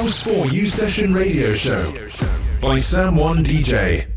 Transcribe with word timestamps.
House 0.00 0.22
4 0.22 0.46
U 0.46 0.66
Session 0.66 1.12
Radio 1.12 1.52
Show 1.52 1.92
by 2.62 2.78
Sam 2.78 3.16
One 3.16 3.44
DJ. 3.44 4.09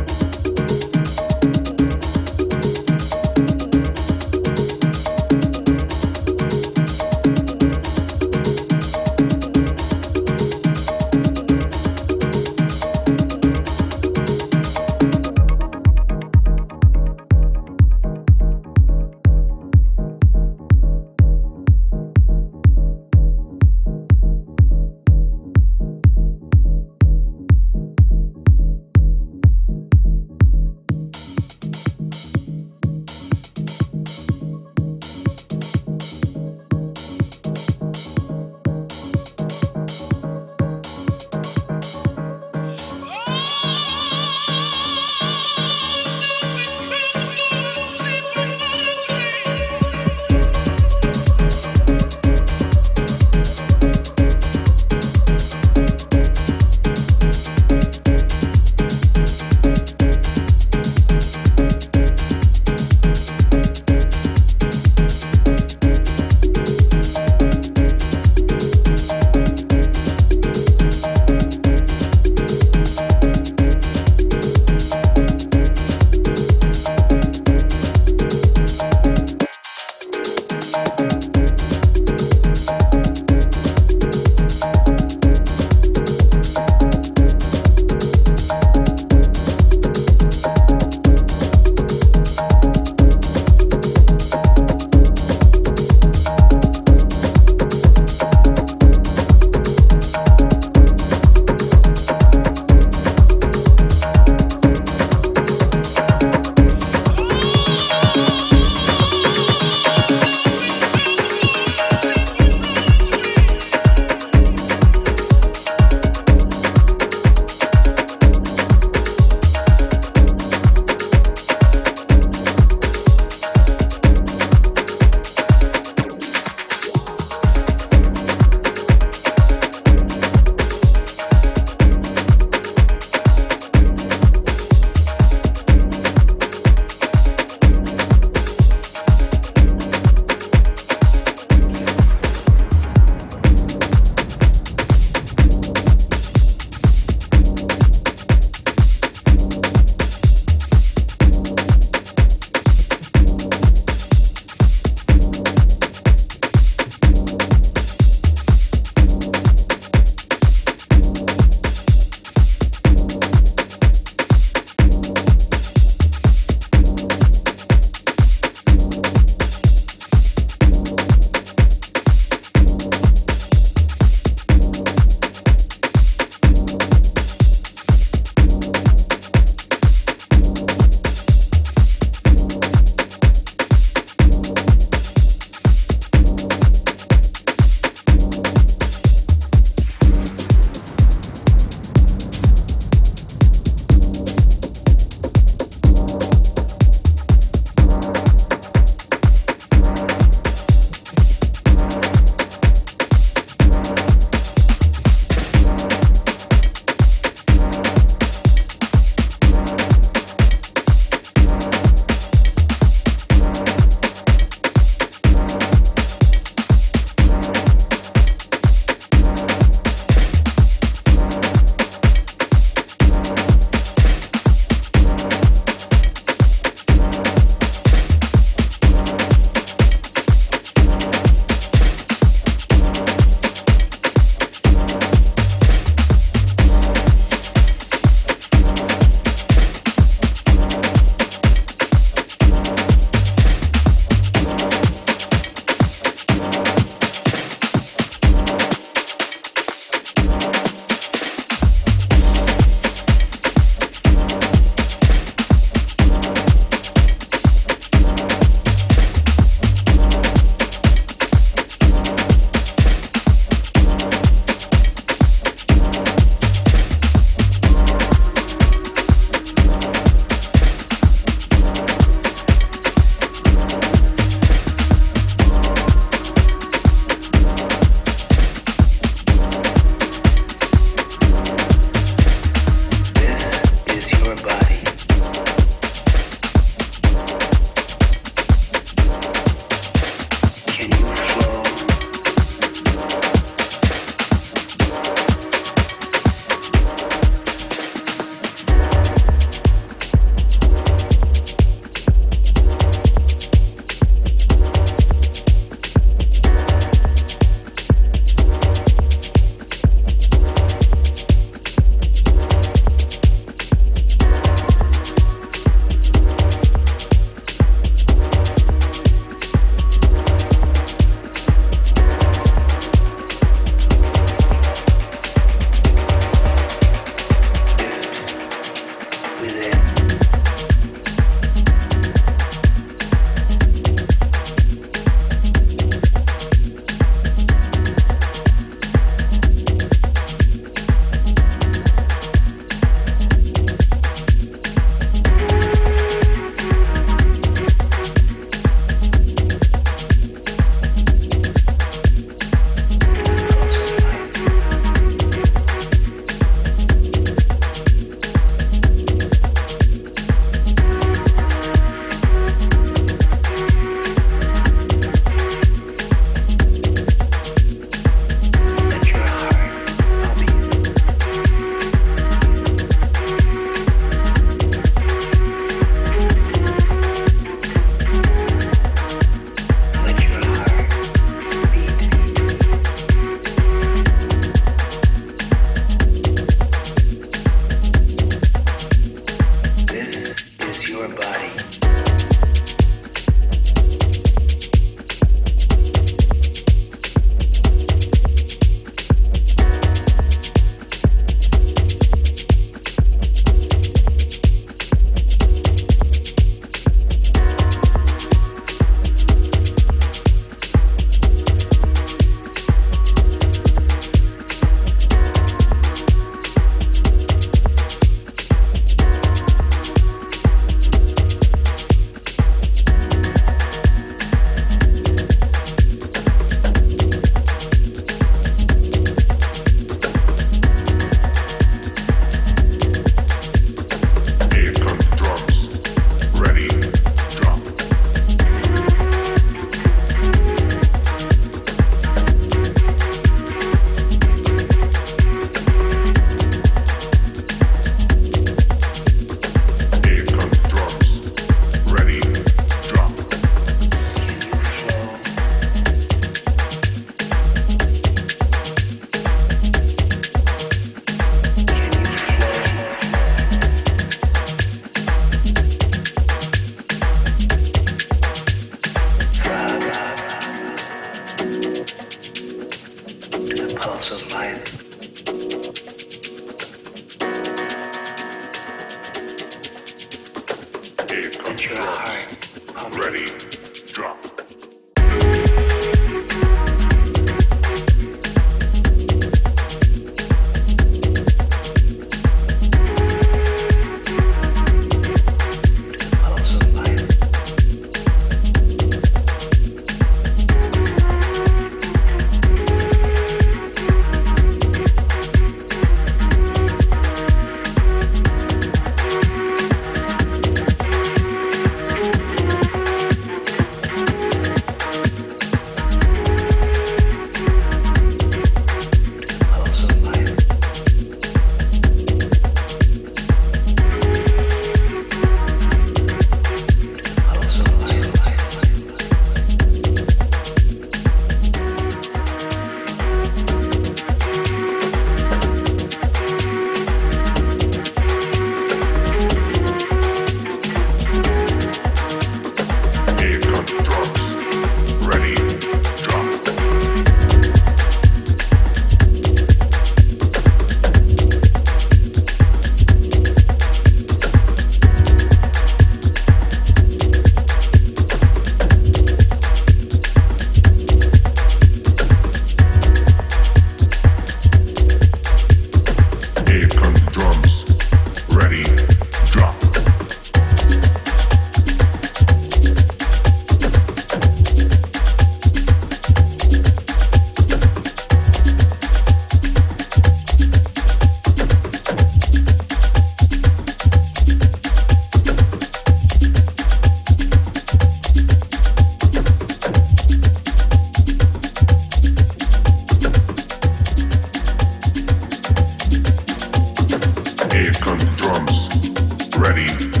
Ready. 599.37 600.00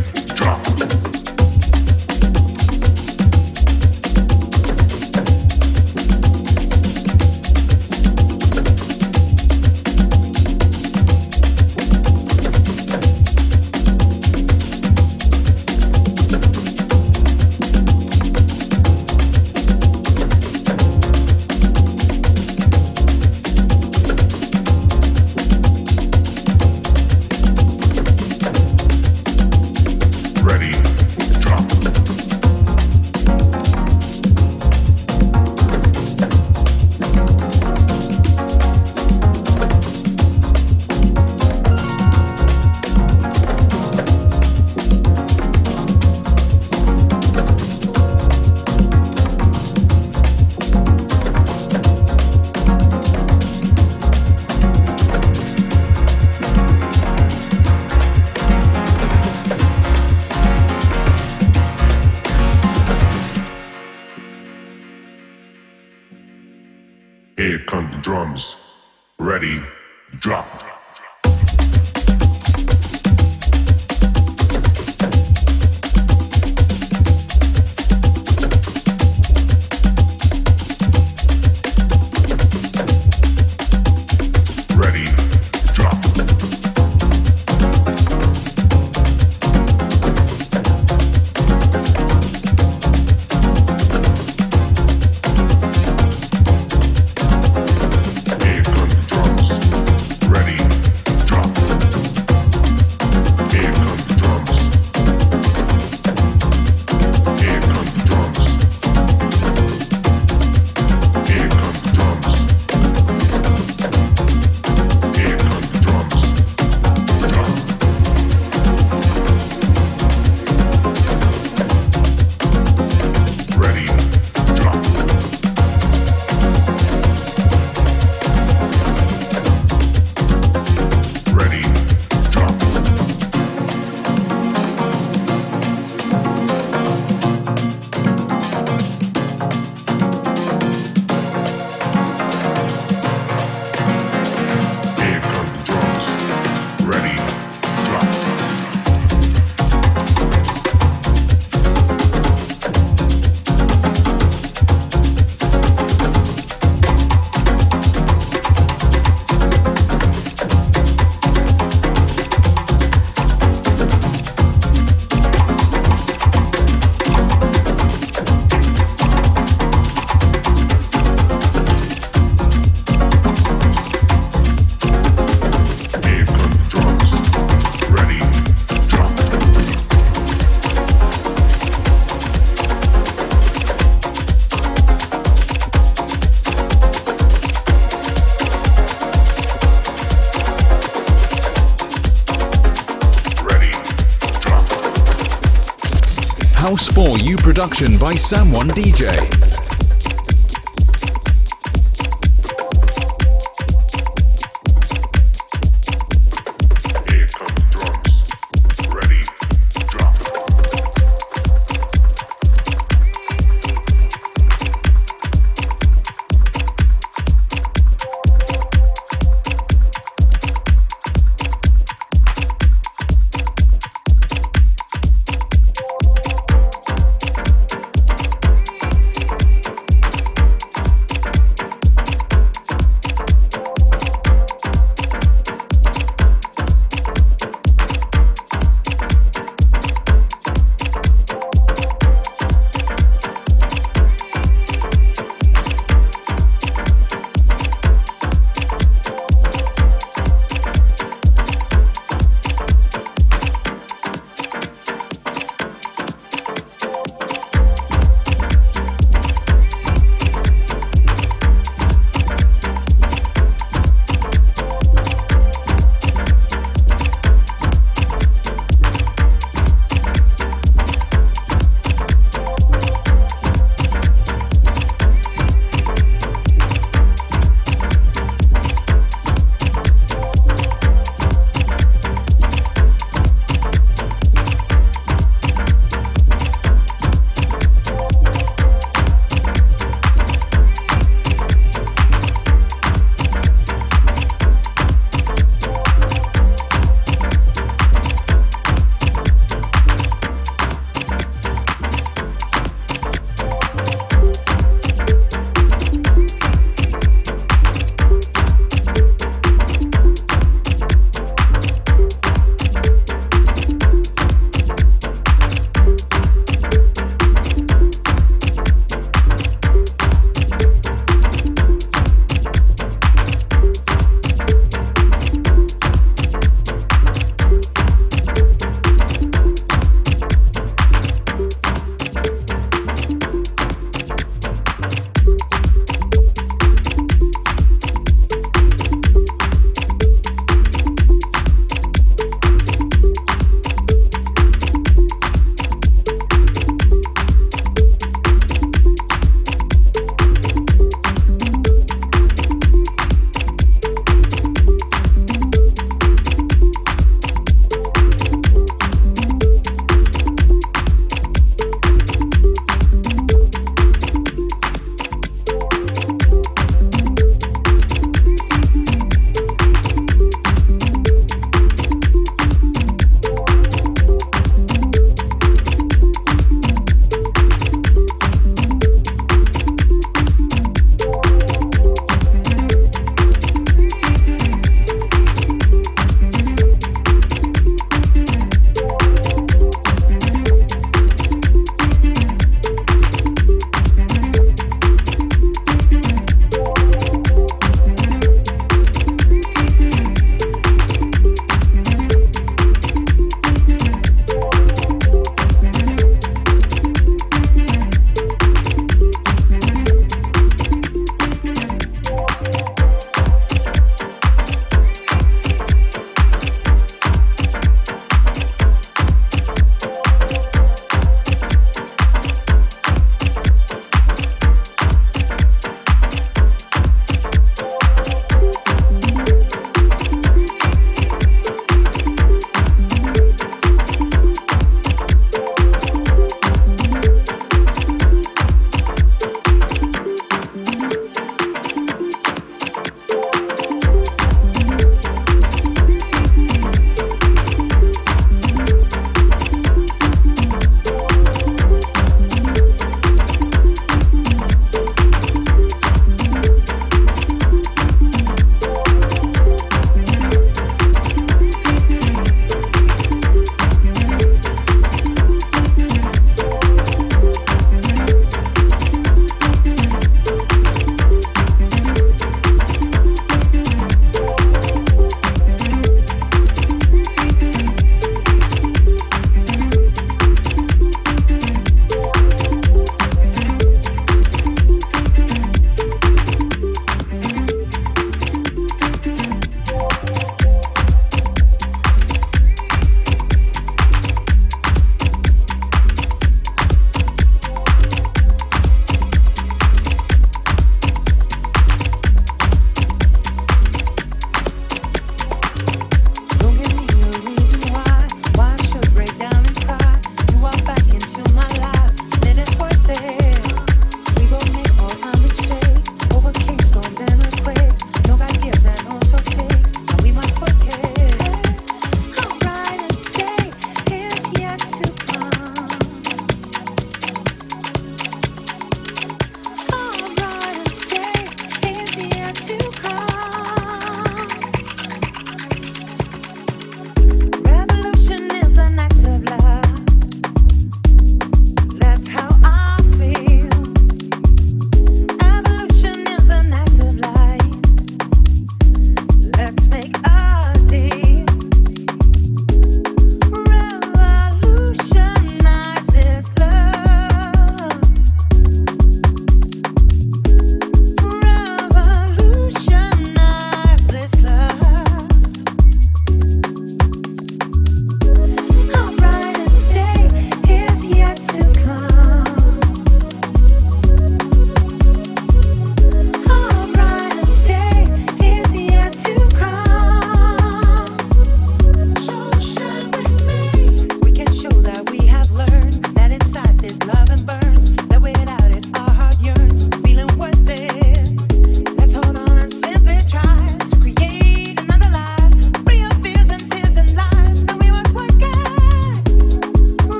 Production 197.61 197.95
by 197.99 198.15
Sam1 198.15 198.71
DJ. 198.71 199.40